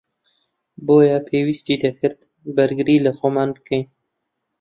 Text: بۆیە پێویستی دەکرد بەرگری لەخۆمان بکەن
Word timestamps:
بۆیە 0.85 1.17
پێویستی 1.27 1.81
دەکرد 1.83 2.19
بەرگری 2.55 3.03
لەخۆمان 3.05 3.49
بکەن 3.57 3.83